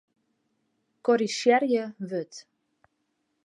[1.09, 2.33] Korrizjearje wurd.